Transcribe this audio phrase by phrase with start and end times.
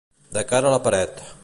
[0.37, 1.25] De cara a la paret.